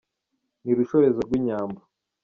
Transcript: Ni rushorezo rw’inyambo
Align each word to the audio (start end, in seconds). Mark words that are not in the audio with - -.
Ni 0.63 0.71
rushorezo 0.77 1.19
rw’inyambo 1.27 1.79